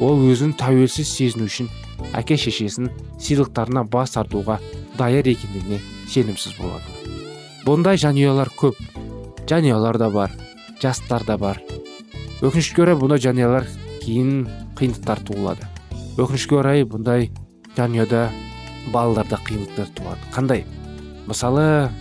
Ол 0.00 0.22
өзін 0.30 0.54
тәуелсіз 0.58 1.10
сезіну 1.10 1.50
үшін 1.50 1.68
әке 2.18 2.38
шешесін 2.40 2.88
сыйлықтарына 3.18 3.84
бас 3.90 4.16
тартуға 4.16 4.60
даяр 4.98 5.28
екендігіне 5.34 5.80
сенімсіз 6.08 6.56
болады. 6.60 6.86
Бұндай 7.66 8.00
жанұялар 8.00 8.50
көп. 8.58 8.78
Жанұялар 9.46 9.98
да 9.98 10.08
бар 10.10 10.32
жастар 10.82 11.22
да 11.24 11.38
бар. 11.38 11.60
Өкінішке 12.42 12.82
орай 12.82 12.96
бұндай 12.98 13.22
жанұялар 13.22 13.66
кейін 14.02 14.48
қиындықтар 14.78 15.20
туылады. 15.28 15.68
Өкінішке 16.18 16.56
орай 16.58 16.82
бұндай 16.82 17.28
жанұяда 17.76 18.24
балаларда 18.90 19.38
қиындықтар 19.46 19.92
туады. 19.94 20.26
Қандай? 20.34 20.64
Мысалы 21.30 21.92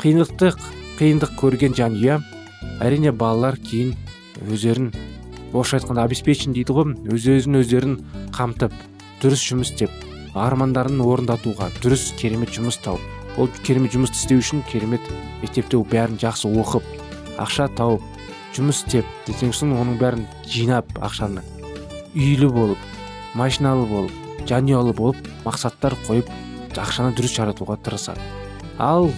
қиындықты 0.00 0.54
қиындық 0.96 1.36
көрген 1.36 1.76
жанұя 1.76 2.16
әрине 2.80 3.12
балалар 3.12 3.60
кейін 3.60 3.92
өздерін 4.48 4.88
орысша 5.52 5.82
айтқанда 5.82 6.08
обеспечен 6.08 6.56
дейді 6.56 6.72
ғой. 6.72 6.96
Өз 7.12 7.28
өзін 7.36 7.60
өздерін 7.60 7.98
қамтып 8.32 8.72
дұрыс 9.20 9.44
жұмыс 9.50 9.74
істеп 9.74 9.92
армандарын 10.34 11.04
орындатуға 11.04 11.68
дұрыс 11.84 12.08
керемет 12.18 12.56
жұмыс 12.56 12.80
тауып 12.82 13.38
ол 13.38 13.52
керемет 13.66 13.94
жұмысты 13.94 14.18
істеу 14.18 14.40
үшін 14.42 14.64
керемет 14.70 15.04
мектепте 15.42 15.78
бәрін 15.92 16.18
жақсы 16.22 16.50
оқып 16.50 16.88
ақша 17.38 17.68
тауып 17.78 18.13
жұмыс 18.54 18.84
істеп 18.84 19.08
десең 19.26 19.52
соң 19.56 19.74
оның 19.80 19.98
бәрін 19.98 20.26
жинап 20.46 20.90
ақшаны 21.02 21.42
үйлі 22.14 22.48
болып 22.54 22.78
машиналы 23.34 23.86
болып 23.90 24.46
жанұялы 24.48 24.94
болып 24.94 25.30
мақсаттар 25.44 25.96
қойып 26.06 26.30
ақшаны 26.78 27.14
дұрыс 27.14 27.34
жаратуға 27.34 27.76
тырысады. 27.82 28.22
Ал 28.78 29.10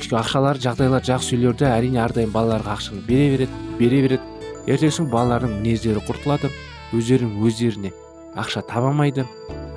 ақшалар 0.00 0.60
жағдайлар 0.60 1.04
жақсы 1.04 1.36
үйлерде 1.36 1.68
әрине 1.70 2.00
әрдайым 2.04 2.32
балаларға 2.34 2.76
ақшаны 2.76 3.04
бере 3.08 3.30
береді 3.32 3.78
бере 3.78 4.02
береді. 4.04 4.22
Ертең 4.68 4.92
соң 4.96 5.08
балалардың 5.12 5.58
мінездері 5.60 6.04
құртылады 6.08 6.50
өздерінің 6.96 7.42
өздеріне 7.44 7.92
ақша 8.40 8.64
таба 8.68 8.92
алмайды 8.92 9.26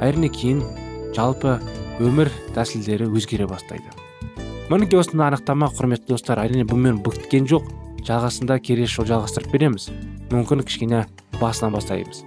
әрине 0.03 0.29
кейін 0.31 0.63
жалпы 1.15 1.58
өмір 2.03 2.31
тәсілдері 2.55 3.10
өзгере 3.12 3.47
бастайды. 3.47 3.91
Мінекей 4.69 4.99
осындай 4.99 5.31
анықтама 5.31 5.71
құрметті 5.75 6.12
достар 6.12 6.39
әрине 6.43 6.67
бұнымен 6.67 7.03
біткен 7.03 7.47
жоқ. 7.47 7.67
Жалғасында 8.07 8.57
келесі 8.63 9.01
жол 9.01 9.09
жалғастырып 9.11 9.51
береміз. 9.51 9.89
Мүмкін 10.31 10.63
кішкене 10.67 11.05
басынан 11.41 11.75
бастаймыз. 11.75 12.23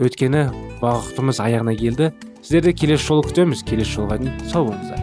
Өйткені 0.00 0.48
уақытымыз 0.80 1.40
аяғына 1.44 1.76
келді. 1.78 2.10
Сіздерді 2.42 2.74
келесі 2.82 3.06
жолы 3.06 3.28
күтеміз. 3.28 3.62
Келесі 3.68 4.00
жолға 4.00 4.18
дейін 4.22 4.38
сау 4.50 4.70
болыңыздар. 4.70 4.98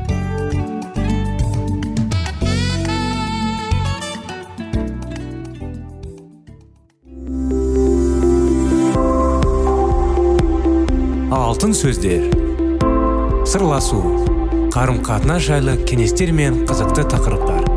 Алтын 11.37 11.73
сөздер. 11.77 12.27
Сырласу. 13.47 14.01
Қарым 14.73 14.99
қатынас 15.05 15.47
жайлы 15.47 15.77
кеңестер 15.87 16.33
мен 16.35 16.65
қызықты 16.67 17.07
тақырыптар. 17.13 17.76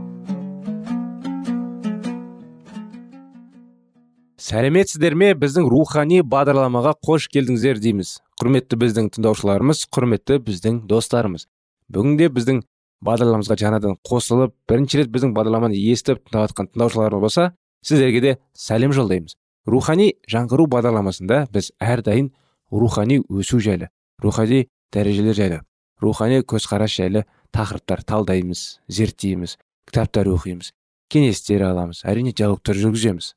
Сәлеметсіздер 4.41 5.13
ме? 5.13 5.31
Біздің 5.37 5.67
рухани 5.69 6.21
бағдарламаға 6.25 6.95
қош 7.05 7.27
келдіңіздер 7.33 7.77
дейміз. 7.81 8.15
Құрметті 8.41 8.77
біздің 8.81 9.09
тыңдаушыларымыз 9.13 9.83
құрметті 9.93 10.39
біздің 10.47 10.79
достарымыз. 10.89 11.45
Бүгінде 11.93 12.31
біздің 12.33 12.63
бағдарламамызға 13.05 13.57
жаңадан 13.61 13.99
қосылып 14.07 14.55
бірінші 14.69 15.03
рет 15.03 15.11
біздің 15.13 15.35
бағдарламаны 15.37 15.77
естіп 15.77 16.23
тыңдап 16.25 16.49
жатқан 16.49 16.71
тыңдаушыларымыз 16.71 17.21
болса 17.21 17.51
сіздерге 17.85 18.21
де 18.21 18.33
сәлем 18.57 18.95
жолдаймыз. 18.97 19.37
Рухани 19.69 20.15
жаңғыру 20.25 20.65
бағдарламасында 20.73 21.43
біз 21.53 21.69
әрдайым 21.77 22.31
рухани 22.71 23.19
өсу 23.29 23.59
жайлы 23.61 23.91
рухани 24.23 24.67
дәрежелер 24.93 25.37
жайлы 25.37 25.59
рухани 26.01 26.41
көзқарас 26.41 26.95
жайлы 26.97 27.25
тақырыптар 27.53 28.01
талдаймыз 28.07 28.79
зерттейміз 28.87 29.57
кітаптар 29.89 30.31
оқимыз 30.33 30.71
кеңестер 31.11 31.67
аламыз 31.67 32.01
әрине 32.07 32.33
диалогтар 32.33 32.79
жүргіземіз. 32.79 33.35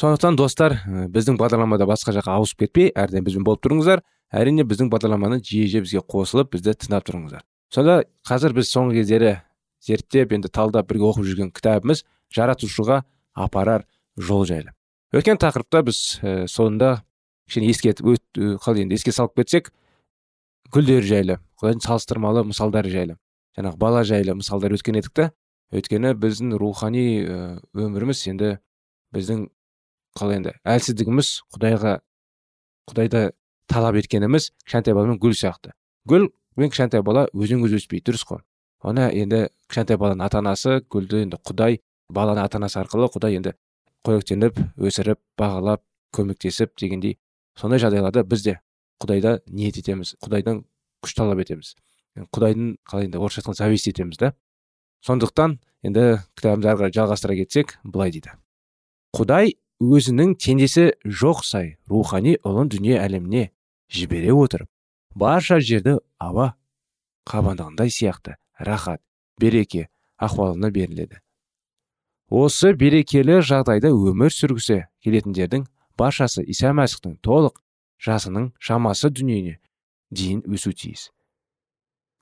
Сондықтан 0.00 0.36
достар 0.38 0.78
біздің 1.12 1.38
бағдарламада 1.40 1.86
басқа 1.88 2.14
жаққа 2.16 2.36
ауысып 2.38 2.64
кетпей 2.64 2.92
әрдайым 2.96 3.26
бізбен 3.26 3.44
болып 3.44 3.62
тұрыңыздар. 3.66 4.02
Әрине 4.32 4.64
біздің 4.64 4.88
бағдарламаны 4.92 5.42
жиі 5.44 5.66
жиі 5.68 5.84
бізге 5.84 6.02
қосылып 6.08 6.54
бізді 6.54 6.72
тыңдап 6.80 7.04
тұрыңыздар. 7.08 7.42
Сонда 7.72 8.02
қазір 8.28 8.54
біз 8.56 8.70
соңғы 8.72 9.02
кездері 9.02 9.34
зерттеп 9.84 10.32
енді 10.32 10.48
талдап 10.52 10.88
бірге 10.88 11.08
оқып 11.10 11.26
жүрген 11.28 11.50
кітабымыз 11.52 12.04
жаратушыға 12.32 13.02
апарар 13.34 13.86
жол 14.16 14.44
жайлы 14.48 14.72
өткен 15.12 15.40
тақырыпта 15.40 15.82
біз 15.84 15.98
ә, 16.22 16.46
соңында 16.48 17.02
кішкене 17.48 17.70
еске 17.72 17.92
қалай 17.92 18.84
енді 18.86 18.96
еске 18.96 19.12
салып 19.12 19.36
кетсек 19.40 19.72
гүлдер 20.72 21.04
жайлы 21.04 21.38
құдайдың 21.60 21.84
салыстырмалы 21.84 22.44
мысалдары 22.48 22.92
жайлы 22.92 23.18
жаңағы 23.58 23.80
бала 23.80 24.04
жайлы 24.08 24.36
мысалдар 24.38 24.72
өткен 24.76 24.96
едік 25.00 25.12
та. 25.12 25.30
Өйткені 25.72 26.12
біздің 26.20 26.56
рухани 26.60 27.24
өміріміз 27.72 28.26
енді 28.28 28.56
біздің 29.16 29.46
қалай 30.18 30.40
енді? 30.40 30.54
әлсіздігіміз 30.64 31.30
құдайға 31.54 31.98
құдайды 32.90 33.22
талап 33.70 33.96
еткеніміз 34.00 34.50
кішкентай 34.64 34.94
баламен 34.94 35.18
гүл 35.22 35.34
сияқты. 35.36 35.72
Гүл 36.08 36.28
мен 36.56 36.70
кішкентай 36.72 37.02
бала 37.02 37.28
өзінен 37.32 37.64
өзі 37.66 37.80
өспейді 37.80 38.10
дұрыс 38.10 38.26
қой. 38.28 38.42
Оны 38.82 39.08
енді 39.14 39.46
кішкентай 39.70 39.96
баланың 39.96 40.26
ата 40.26 40.42
анасы 40.42 40.80
гүлді 40.90 41.22
енді 41.26 41.38
құдай 41.46 41.80
баланы 42.12 42.42
ата 42.42 42.58
анасы 42.58 42.80
арқылы 42.82 43.08
құдай 43.14 43.38
енді 43.38 43.54
қоректеніп 44.04 44.58
өсіріп 44.76 45.20
бағалап 45.38 45.84
көмектесіп 46.12 46.74
дегендей 46.80 47.16
сондай 47.56 47.80
жағдайларда 47.80 48.24
біз 48.26 48.44
де 48.44 48.58
құдайда 49.02 49.38
ниет 49.46 49.78
етеміз 49.78 50.16
құдайдан 50.22 50.64
күш 51.02 51.14
талап 51.16 51.40
етеміз. 51.42 51.74
Құдайдың 52.34 52.76
қалай 52.84 53.08
енді 53.08 53.18
орысша 53.22 53.40
айтқанда 53.40 53.62
зависть 53.62 53.88
етеміз 53.88 54.18
да. 54.20 54.32
Сондықтан 55.06 55.56
енді 55.82 56.20
кітабымызды 56.36 56.68
ары 56.68 56.78
қарай 56.82 56.94
жалғастыра 56.98 57.36
кетсек 57.38 57.78
былай 57.82 58.12
дейді. 58.12 58.34
Құдай 59.16 59.56
өзінің 59.82 60.36
теңдесі 60.38 60.92
жоқ 61.02 61.42
сай 61.42 61.72
рухани 61.90 62.36
ұлын 62.46 62.70
дүние 62.70 63.00
әлеміне 63.02 63.48
жібере 63.90 64.30
отырып 64.30 64.68
барша 65.18 65.58
жерді 65.60 65.96
ауа 66.22 66.52
қабандығындай 67.26 67.90
сияқты 67.90 68.36
рахат 68.58 69.02
береке 69.40 69.88
ахуалына 70.18 70.70
беріледі. 70.70 71.18
Осы 72.30 72.72
берекелі 72.78 73.40
жағдайда 73.42 73.90
өмір 73.90 74.30
сүргісі 74.32 74.84
келетіндердің 75.02 75.66
баршасы 75.98 76.44
иса 76.46 76.70
мәсіхтің 76.72 77.18
толық 77.26 77.58
жасының 78.02 78.52
шамасы 78.62 79.10
дүниене 79.10 79.58
дейін 80.14 80.44
өсу 80.46 80.72
тиіс. 80.72 81.10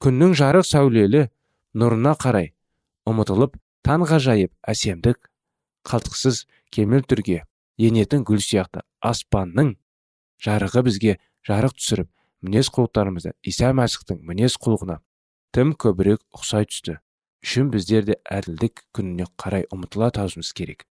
Күннің 0.00 0.32
жарық 0.40 0.64
сәулелі 0.64 1.28
нұрына 1.76 2.16
қарай 2.16 2.54
ұмытылып 3.06 3.60
таңғажайып 3.84 4.52
әсемдік 4.64 5.30
қалтқысыз 5.86 6.46
кемел 6.72 7.04
түрге 7.04 7.44
енетін 7.80 8.24
гүл 8.28 8.42
сияқты 8.44 8.82
аспанның 9.00 9.74
жарығы 10.44 10.84
бізге 10.88 11.16
жарық 11.48 11.76
түсіріп 11.78 12.10
мінез 12.44 12.70
құлықтарымызды 12.74 13.32
иса 13.46 13.70
мәсіхтің 13.76 14.20
мінез 14.28 14.56
құлығына 14.60 14.98
тым 15.56 15.72
көбірек 15.74 16.22
ұқсай 16.36 16.68
түсті. 16.68 16.98
Үшін 17.40 17.70
біздер 17.72 18.04
де 18.04 18.18
әділдік 18.28 18.84
күніне 18.96 19.26
қарай 19.40 19.64
ұмытыла 19.72 20.10
тазуымыз 20.12 20.52
керек. 20.56 20.84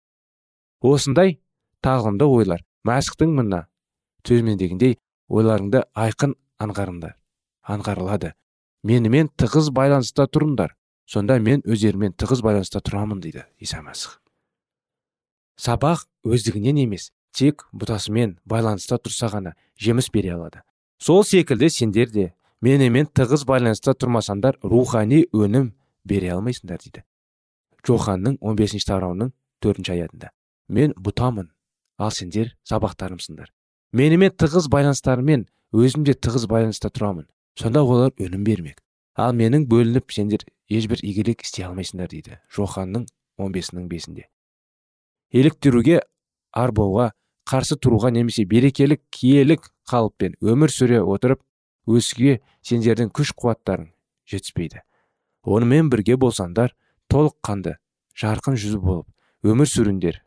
Осындай 0.80 1.38
тағылымды 1.84 2.24
ойлар 2.24 2.64
мәсіхтің 2.88 3.34
мына 3.36 3.66
төмендегіндей 4.24 4.96
ойларыңды 5.28 5.84
айқын 5.92 6.34
аңғарыңдар 6.64 7.18
аңғарылады. 7.68 8.32
Менімен 8.82 9.28
тығыз 9.36 9.68
байланыста 9.76 10.28
тұрыңдар. 10.32 10.72
Сонда 11.08 11.38
мен 11.40 11.62
өздерімен 11.64 12.16
тығыз 12.16 12.42
байланыста 12.44 12.80
тұрамын 12.84 13.20
дейді 13.20 13.44
иса 13.60 13.82
мәсіх. 13.84 14.18
Сабақ 15.58 16.06
өздігінен 16.24 16.78
емес 16.84 17.10
тек 17.34 17.66
бұтасымен 17.74 18.38
байланыста 18.48 18.98
тұрса 19.02 19.30
ғана 19.32 19.54
жеміс 19.76 20.10
бере 20.14 20.32
алады. 20.34 20.62
Сол 20.98 21.24
секілді 21.24 21.68
сендер 21.70 22.10
де 22.10 22.32
менімен 22.62 23.10
тығыз 23.14 23.44
байланыста 23.46 23.94
тұрмасаңдар 23.94 24.58
рухани 24.62 25.24
өнім 25.32 25.72
бере 26.04 26.32
алмайсыңдар 26.34 26.80
дейді. 26.82 27.04
Жоханның 27.86 28.38
15 28.40 28.58
бесінші 28.58 28.88
тарауының 28.88 29.32
төртінші 29.62 29.94
аятында. 29.94 30.32
Мен 30.68 30.94
бұтамын 30.98 31.50
ал 31.98 32.10
сендер 32.14 32.54
сабақтарымсыңдар. 32.68 33.50
Менімен 33.92 34.34
тығыз 34.34 34.68
байланыстарымен 34.72 35.46
өзім 35.72 36.04
де 36.04 36.14
тығыз 36.14 36.48
байланыста 36.50 36.90
тұрамын. 36.90 37.26
Сонда 37.58 37.82
олар 37.82 38.12
өнім 38.18 38.44
бермек. 38.44 38.82
Ал 39.16 39.32
менің 39.34 39.66
бөлініп 39.70 40.12
сендер 40.14 40.44
ешбір 40.68 41.00
игілік 41.02 41.42
істей 41.42 41.66
алмайсыңдар 41.66 42.10
дейді 42.12 42.38
жоханның 42.54 43.06
15-нің 43.38 43.88
бесінде. 43.90 44.28
Еліктіруге 45.34 46.00
арбауға 46.56 47.12
қарсы 47.48 47.78
тұруға 47.80 48.10
немесе 48.12 48.44
берекелік 48.48 49.02
киелік 49.14 49.68
қалыппен 49.88 50.36
өмір 50.44 50.72
сүре 50.72 51.00
отырып 51.02 51.40
өзге 51.88 52.38
сендердің 52.66 53.12
күш 53.16 53.32
қуаттарың 53.36 53.90
жетіспейді. 54.28 54.82
Онымен 55.44 55.88
бірге 55.92 56.18
болсаңдар 56.20 56.74
толыққанды 57.12 57.76
жарқын 58.18 58.58
жүзі 58.60 58.80
болып 58.82 59.08
өмір 59.48 59.70
сүріңдер. 59.70 60.20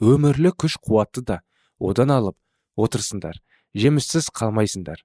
Өмірлік 0.00 0.58
күш 0.64 0.76
қуатты 0.80 1.24
да 1.24 1.40
одан 1.78 2.12
алып 2.12 2.36
отырсыңдар 2.76 3.40
жеміссіз 3.76 4.28
қалмайсыңдар. 4.36 5.00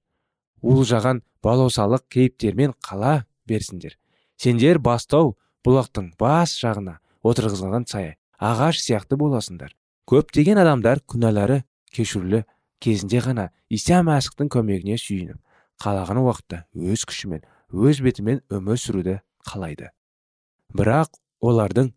Жаған 0.66 1.22
балаусалық 1.44 2.08
кейіптермен 2.10 2.74
қала 2.84 3.26
берсіңдер. 3.48 3.98
Сендер 4.36 4.80
бастау 4.80 5.36
бұлақтың 5.66 6.16
бас 6.20 6.56
жағына 6.60 6.98
отырғызылған 7.24 7.86
сая 7.88 8.16
ағаш 8.40 8.82
сияқты 8.84 9.18
боласыңдар. 9.20 9.74
Көптеген 10.10 10.60
адамдар 10.62 11.02
күнәлары 11.10 11.64
кешірілі 11.96 12.44
кезінде 12.84 13.22
ғана 13.26 13.50
иса 13.70 14.02
мәсіхтің 14.06 14.52
көмегіне 14.54 14.98
сүйініп 15.02 15.40
қалаған 15.82 16.22
уақытта 16.22 16.64
өз 16.76 17.06
күшімен 17.10 17.44
өз 17.74 18.02
бетімен 18.06 18.42
өмір 18.54 18.80
сүруді 18.80 19.18
қалайды. 19.48 19.90
Бірақ 20.76 21.18
олардың 21.42 21.92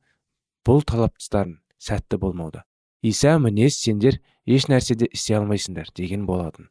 бұл 0.67 0.83
талаптыстарын 0.87 1.59
сәтті 1.79 2.19
болмауда. 2.19 2.65
Иса 3.03 3.39
мінез 3.39 3.79
сендер 3.79 4.19
еш 4.47 4.67
нәрседе 4.69 5.07
істей 5.13 5.39
алмайсыңдар 5.39 5.93
деген 5.95 6.27
болатын. 6.27 6.69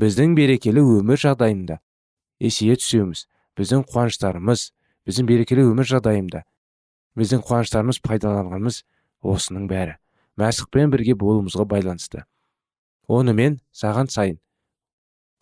Біздің 0.00 0.34
берекелі 0.36 0.82
өмір 0.98 1.20
жағдайында 1.20 1.78
есейе 2.42 2.76
түсуіміз 2.80 3.26
біздің 3.58 3.84
қуаныштарымыз 3.92 4.70
біздің 5.06 5.28
берекелі 5.28 5.66
өмір 5.70 5.88
жағдайында 5.88 6.42
біздің 7.18 7.44
қуаныштарымыз 7.46 8.00
пайдаланғанымыз 8.04 8.82
осының 9.22 9.68
бәрі. 9.70 9.96
Мәсіхпен 10.38 10.90
бірге 10.92 11.14
болуымызға 11.18 11.66
байланысты. 11.68 12.24
Онымен 13.08 13.58
саған 13.76 14.08
сайын 14.10 14.38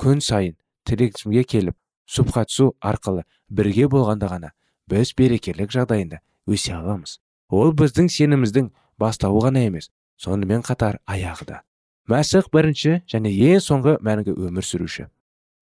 күн 0.01 0.23
сайын 0.25 0.57
тірексімге 0.89 1.45
келіп 1.45 1.77
субхатсу 2.09 2.73
арқылы 2.81 3.25
бірге 3.49 3.87
болғанда 3.93 4.31
ғана 4.33 4.53
біз 4.91 5.13
берекелік 5.19 5.71
жағдайында 5.71 6.21
өсе 6.51 6.75
аламыз. 6.75 7.19
Ол 7.51 7.75
біздің 7.77 8.09
сеніміздің 8.11 8.71
бастауы 8.99 9.45
ғана 9.47 9.65
емес 9.69 9.91
сонымен 10.19 10.65
қатар 10.67 10.99
аяғы 11.07 11.47
да. 11.47 11.63
Мәсіх 12.11 12.51
бірінші 12.51 13.03
және 13.07 13.31
ең 13.31 13.61
соңғы 13.63 13.99
мәңгі 14.03 14.35
өмір 14.35 14.67
сүруші. 14.67 15.07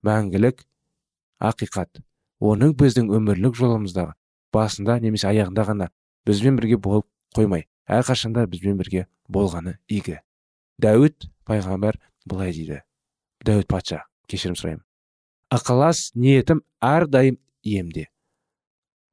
Мәңгілік 0.07 0.65
ақиқат. 1.45 2.01
Оның 2.41 2.73
біздің 2.79 3.11
өмірлік 3.19 3.59
жолымыздағы 3.59 4.15
басында 4.55 4.99
немесе 5.03 5.29
аяғында 5.29 5.65
ғана 5.69 5.91
бізбен 6.27 6.57
бірге 6.57 6.79
болып 6.79 7.07
қоймай 7.35 7.67
әрқашанда 7.89 8.47
бізбен 8.47 8.79
бірге 8.79 9.07
болғаны 9.29 9.79
игі. 9.89 10.21
Дәуіт 10.79 11.31
пайғамбар 11.49 11.99
былай 12.29 12.53
дейді. 12.53 12.83
Дәуіт 13.45 13.67
патша 13.71 14.05
кешірім 14.29 14.59
сұраймын. 14.61 14.85
Ықылас 15.55 16.13
ниетім 16.15 16.63
әрдайым 16.85 17.41
емде 17.65 18.09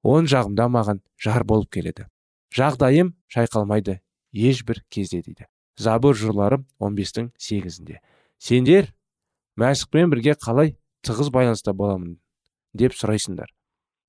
он 0.06 0.30
жағымда 0.30 0.68
маған 0.70 1.02
жар 1.18 1.44
болып 1.50 1.72
келеді. 1.74 2.06
Жағдайым 2.54 3.16
шайқалмайды 3.34 4.00
ешбір 4.32 4.84
кезде 4.94 5.24
дейді. 5.26 5.48
Забыр 5.82 6.16
жырлары 6.16 6.62
15-тің 6.80 7.32
сегізінде. 7.42 8.00
Сендер 8.38 8.92
мәсіхпен 9.58 10.14
бірге 10.14 10.38
қалай 10.38 10.76
тығыз 11.04 11.32
байланыста 11.34 11.74
боламын 11.74 12.20
деп 12.78 12.94
сұрайсыңдар. 12.94 13.50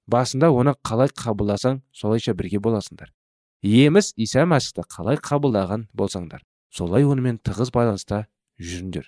Басында 0.07 0.53
оны 0.53 0.77
қалай 0.85 1.09
қабылдасаң 1.17 1.81
солайша 1.97 2.37
бірге 2.37 2.61
боласыңдар. 2.61 3.16
Еміс 3.63 4.13
иса 4.17 4.45
мәсіхті 4.49 4.85
қалай 4.91 5.21
қабылдаған 5.23 5.89
болсаңдар 5.97 6.45
солай 6.77 7.07
онымен 7.09 7.39
тығыз 7.41 7.71
байланыста 7.73 8.27
жүріңдер. 8.61 9.07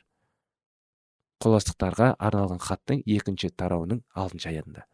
Қоластықтарға 1.42 2.14
арналған 2.18 2.61
хаттың 2.62 3.02
екінші 3.06 3.50
тарауының 3.54 4.00
алтыншы 4.18 4.48
аятында. 4.50 4.87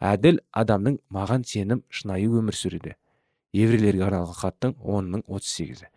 Әділ 0.00 0.40
адамның 0.52 1.00
маған 1.12 1.44
сенім 1.48 1.82
шынайы 1.90 2.30
өмір 2.30 2.56
сүреді. 2.56 2.94
Еврейлерге 3.54 4.06
арналған 4.06 4.38
хаттың 4.38 4.76
онның 4.80 5.24
отыз 5.26 5.50
сегізі. 5.58 5.90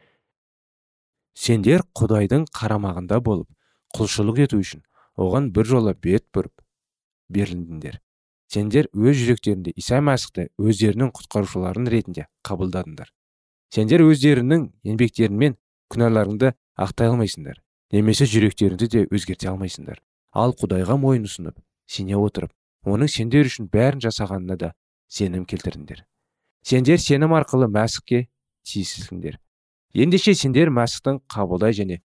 Сендер 1.37 1.85
құдайдың 1.97 2.47
қарамағында 2.57 3.21
болып 3.23 3.49
құлшылық 3.95 4.43
ету 4.47 4.59
үшін 4.61 4.83
оған 5.17 5.51
бір 5.53 5.69
жола 5.69 5.93
бет 5.93 6.27
бұрып 6.33 6.65
берілдіңдер. 7.29 8.01
Сендер 8.53 8.89
өз 8.95 9.19
жүректерінде 9.21 9.73
иса 9.75 10.01
мәсіхті 10.01 10.49
өздерінің 10.57 11.13
құтқарушыларын 11.17 11.87
ретінде 11.91 12.27
қабылдадыңдар. 12.47 13.11
Сендер 13.73 14.03
өздерінің 14.07 14.67
еңбектеріңмен 14.87 15.57
күнәларыңды 15.93 16.53
ақтай 16.79 17.11
алмайсыңдар 17.11 17.61
немесе 17.91 18.27
жүректеріңді 18.27 18.87
де 18.93 19.07
өзгерте 19.11 19.49
алмайсыңдар. 19.51 19.99
Ал 20.31 20.53
құдайға 20.55 20.97
мойын 21.01 21.27
ұсынып 21.27 21.59
сене 21.87 22.17
отырып 22.19 22.51
оның 22.87 23.09
сендер 23.11 23.47
үшін 23.47 23.69
бәрін 23.71 24.03
жасағанына 24.03 24.57
да 24.59 24.73
сенім 25.07 25.45
келтірдіңдер 25.49 26.03
сендер 26.67 26.99
сенім 27.01 27.35
арқылы 27.37 27.69
мәсіхке 27.71 28.25
тиесілсіңдер 28.67 29.39
ендеше 30.03 30.35
сендер 30.35 30.71
мәсіхтің 30.75 31.21
қабылдай 31.31 31.75
және 31.77 32.01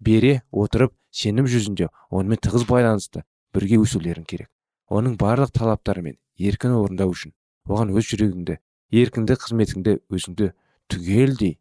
бере 0.00 0.40
отырып 0.50 0.96
сенім 1.12 1.48
жүзінде 1.50 1.90
онымен 2.10 2.40
тығыз 2.46 2.64
байланысты 2.68 3.24
бірге 3.54 3.80
өсулерің 3.84 4.24
керек. 4.24 4.48
Оның 4.90 5.16
барлық 5.20 5.52
талаптары 5.54 6.02
мен 6.02 6.18
еркін 6.38 6.74
орындау 6.76 7.14
үшін 7.14 7.34
оған 7.70 7.92
өз 7.94 8.10
жүрегіңді 8.10 8.56
еркінді 9.02 9.36
қызметіңді 9.44 9.96
өзіңді 10.10 10.50
түгелдей 10.90 11.58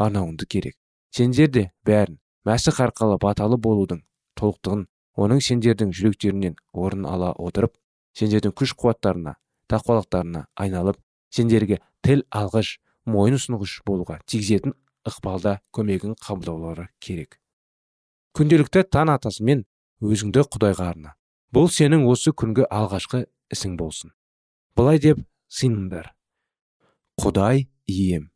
арнауыңды 0.00 0.48
керек. 0.48 0.76
Сендер 1.12 1.50
де 1.52 1.66
бәрін 1.84 2.18
мәсіх 2.48 2.80
арқылы 2.80 3.18
баталы 3.20 3.58
болудың 3.60 4.00
толықтығын 4.40 4.86
оның 5.20 5.42
сендердің 5.44 5.92
жүректерінен 5.92 6.56
орын 6.72 7.04
ала 7.04 7.34
отырып 7.36 7.76
сендердің 8.16 8.54
күш 8.56 8.72
қуаттарына 8.80 9.36
тақуалықтарына 9.68 10.46
айналып 10.56 10.98
сендерге 11.30 11.80
тіл 12.04 12.24
алғыш 12.32 12.78
мойын 13.04 13.36
ұсынғыш 13.36 13.82
болуға 13.86 14.18
тигізетін 14.24 14.74
ықпалда 15.08 15.58
көмегін 15.76 16.16
қабылдаулары 16.22 16.88
керек. 17.00 17.38
Күнделікті 18.32 18.86
таң 18.88 19.12
атасымен 19.12 19.66
өзіңді 20.00 20.46
құдайға 20.54 20.88
арна. 20.94 21.14
Бұл 21.52 21.68
сенің 21.68 22.06
осы 22.08 22.32
күнгі 22.32 22.64
алғашқы 22.72 23.26
ісің 23.52 23.76
болсын. 23.76 24.12
Былай 24.76 24.98
деп 25.04 25.18
сыйыныңдар 25.52 26.12
құдай 27.20 27.66
ием 27.86 28.30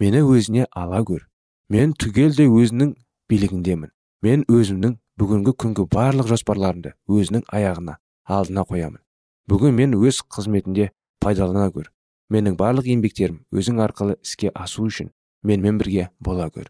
мені 0.00 0.24
өзіне 0.26 0.66
ала 0.74 1.04
көр 1.06 1.28
мен 1.70 1.94
түгелдей 1.94 2.50
өзінің 2.50 2.96
билігіндемін. 3.30 3.92
Мен 4.22 4.42
өзімнің 4.50 4.96
бүгінгі 5.20 5.52
күнгі 5.62 5.86
барлық 5.92 6.26
жоспарларымды 6.32 6.96
өзінің 7.06 7.44
аяғына 7.46 7.98
алдына 8.26 8.64
қоямын. 8.66 9.02
Бүгін 9.46 9.76
мен 9.78 9.94
өз 9.94 10.24
қызметінде 10.26 10.90
пайдалана 11.22 11.70
көр 11.70 11.92
менің 12.34 12.58
барлық 12.58 12.90
еңбектерім 12.90 13.44
өзің 13.54 13.78
арқылы 13.84 14.18
іске 14.24 14.50
асу 14.50 14.88
үшін 14.90 15.12
менімен 15.46 15.78
бірге 15.78 16.08
бола 16.18 16.48
көр 16.50 16.66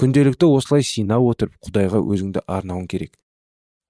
күнделікті 0.00 0.48
осылай 0.48 0.86
сина 0.86 1.18
отырып 1.20 1.58
құдайға 1.60 2.00
өзіңді 2.00 2.40
арнауың 2.48 2.86
керек. 2.88 3.18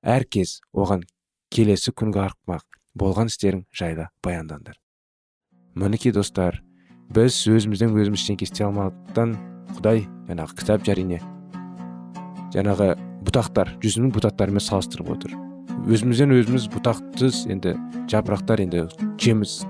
Әр 0.03 0.25
кез 0.27 0.59
оған 0.75 1.05
келесі 1.51 1.93
күнгі 1.93 2.23
арқымақ 2.25 2.65
болған 2.99 3.31
істерің 3.31 3.65
жайлы 3.75 4.09
баяндаңдар. 4.25 4.77
Мінекей 5.75 6.13
достар 6.15 6.61
біз 7.11 7.37
өзімізден 7.51 7.95
өзіміз 7.95 8.23
ештеңке 8.23 8.47
істей 8.47 8.67
алмағандықтан 8.67 9.37
құдай 9.77 10.05
жаңағы 10.29 10.57
кітап 10.61 10.87
жарине 10.87 11.21
жаңағы 12.55 12.93
бұтақтар 13.27 13.75
жүзімнің 13.83 14.15
бұтақтарымен 14.17 14.65
салыстырып 14.65 15.11
отыр. 15.15 15.35
Өзімізден 15.91 16.35
өзіміз 16.39 16.69
бұтақсыз 16.75 17.45
енді 17.51 17.77
жапырақтар 18.11 18.63
енді 18.67 18.87
жеміс 19.23 19.61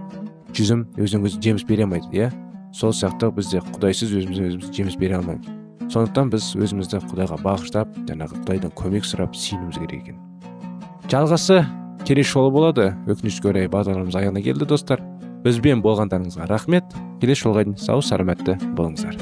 жүзім 0.57 0.87
өзінен 1.01 1.29
өзі 1.29 1.43
жеміс 1.45 1.67
бере 1.69 1.87
алмайды 1.89 2.13
иә? 2.13 2.31
Сол 2.77 2.95
сияқты 2.97 3.33
біз 3.35 3.53
де 3.53 3.61
құдайсыз 3.73 4.17
өзімізден 4.21 4.51
өзіміз 4.53 4.73
жеміс 4.77 4.99
бере 5.01 5.21
алмаймыз. 5.21 5.53
Сондықтан 5.91 6.33
біз 6.33 6.53
өзімізді 6.57 7.05
құдайға 7.11 7.41
бағыштап 7.45 7.95
жаңағы 8.09 8.43
құдайдан 8.45 8.75
көмек 8.79 9.09
сұрап 9.09 9.35
сүйінуіміз 9.35 9.81
керек 9.83 10.05
екен. 10.05 10.30
Жалғасы 11.11 11.65
келесі 12.07 12.37
жолы 12.37 12.53
болады. 12.55 12.93
Өкінішке 13.11 13.51
орай 13.51 13.67
бағдарламамыз 13.71 14.15
аяғына 14.15 14.43
келді 14.45 14.69
достар. 14.71 15.03
Бізбен 15.43 15.83
болғандарыңызға 15.83 16.47
рахмет. 16.47 16.87
Келесі 17.19 17.49
жолға 17.49 17.65
дейін 17.67 17.79
сау 17.83 18.03
саламатты 18.05 18.55
болыңыздар. 18.79 19.19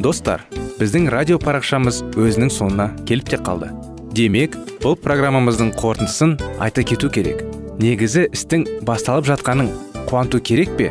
Достар 0.00 0.46
біздің 0.80 1.10
радио 1.12 1.36
парақшамыз 1.42 2.00
өзінің 2.16 2.48
соңына 2.54 2.88
келіп 3.04 3.28
те 3.34 3.42
қалды. 3.44 3.68
Демек 4.16 4.56
бұл 4.80 4.96
программамыздың 4.96 5.74
қорытындысын 5.76 6.38
айта 6.58 6.82
кету 6.82 7.12
керек. 7.12 7.44
Негізі 7.80 8.26
істің 8.32 8.64
басталып 8.88 9.28
жатқаның 9.28 9.68
қуанту 10.08 10.40
керек 10.40 10.72
пе? 10.80 10.90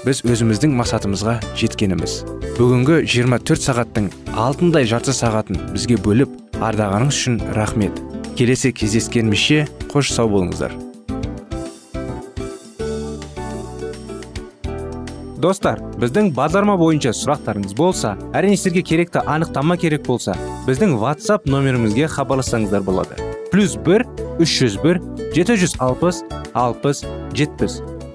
біз 0.00 0.22
өзіміздің 0.24 0.72
мақсатымызға 0.78 1.34
жеткеніміз. 1.60 2.20
Бүгінгі 2.56 3.02
24 3.04 3.60
сағаттың 3.60 4.06
алтындай 4.32 4.86
жарты 4.88 5.12
сағатын 5.12 5.58
бізге 5.74 5.98
бөліп 6.00 6.32
ардағаныңыз 6.56 7.18
үшін 7.18 7.36
рахмет. 7.56 8.00
Келесі 8.38 8.72
кездескенімізше 8.72 9.66
қош 9.92 10.14
сау 10.14 10.32
болыңыздар. 10.32 10.72
Достар 15.40 15.80
біздің 16.00 16.32
бағдарлама 16.36 16.78
бойынша 16.80 17.12
сұрақтарыңыз 17.16 17.76
болса 17.76 18.16
әрине 18.36 18.56
сіздерге 18.56 18.82
керекті 18.94 19.24
анықтама 19.24 19.76
керек 19.80 20.06
болса 20.08 20.36
біздің 20.66 20.96
whatsapp 21.00 21.48
нөмірімізге 21.48 22.08
хабарлассаңыздар 22.16 22.84
болады. 22.88 23.20
Плюс 23.52 23.76
бір 23.76 24.08
үш 24.40 24.60
жүз 24.62 24.80
бір 24.84 25.00
жеті 25.36 25.60
жүз 25.60 25.80
алпыс 25.80 26.24
алпыс 26.52 27.04
жетпіс. 27.36 27.82